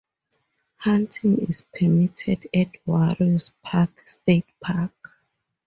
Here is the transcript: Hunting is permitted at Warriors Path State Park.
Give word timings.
Hunting 0.77 1.37
is 1.47 1.61
permitted 1.61 2.47
at 2.55 2.75
Warriors 2.87 3.51
Path 3.63 3.99
State 3.99 4.47
Park. 4.59 4.95